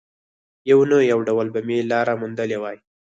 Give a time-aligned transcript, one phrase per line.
[0.69, 2.77] يو نه يو ډول به مې لاره موندلې وای.